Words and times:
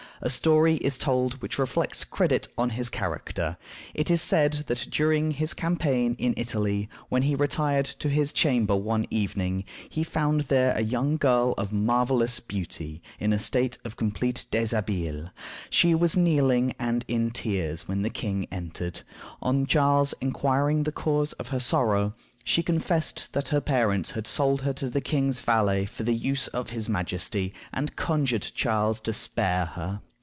A 0.23 0.29
story 0.29 0.75
is 0.75 0.99
told 0.99 1.41
which 1.41 1.57
reflects 1.57 2.03
credit 2.05 2.45
upon 2.45 2.69
his 2.71 2.89
character. 2.91 3.57
It 3.95 4.11
is 4.11 4.21
said 4.21 4.65
that 4.67 4.87
during 4.91 5.31
his 5.31 5.55
campaign 5.55 6.15
in 6.19 6.35
Italy, 6.37 6.89
when 7.09 7.23
he 7.23 7.33
retired 7.33 7.85
to 7.97 8.07
his 8.07 8.31
chamber 8.31 8.75
one 8.75 9.07
evening, 9.09 9.63
he 9.89 10.03
found 10.03 10.41
there 10.41 10.75
a 10.77 10.83
young 10.83 11.17
girl 11.17 11.55
of 11.57 11.71
marvelous 11.73 12.39
beauty 12.39 13.01
in 13.19 13.33
a 13.33 13.39
state 13.39 13.79
of 13.83 13.97
complete 13.97 14.45
déshabillé. 14.51 15.31
She 15.71 15.95
was 15.95 16.15
kneeling 16.15 16.75
and 16.79 17.03
in 17.07 17.31
tears 17.31 17.87
when 17.87 18.03
the 18.03 18.11
king 18.11 18.45
entered. 18.51 19.01
On 19.41 19.65
Charles 19.65 20.13
inquiring 20.21 20.83
the 20.83 20.91
cause 20.91 21.33
of 21.33 21.47
her 21.47 21.59
sorrow, 21.59 22.13
she 22.43 22.61
confessed 22.61 23.29
that 23.31 23.47
her 23.47 23.61
parents 23.61 24.11
had 24.11 24.27
sold 24.27 24.61
her 24.61 24.73
to 24.73 24.87
the 24.91 25.01
king's 25.01 25.41
valet 25.41 25.87
for 25.87 26.03
the 26.03 26.13
use 26.15 26.47
of 26.49 26.69
his 26.69 26.87
majesty, 26.87 27.55
and 27.73 27.95
conjured 27.95 28.51
Charles 28.53 28.99
to 28.99 29.13
spare 29.13 29.65
her. 29.65 30.01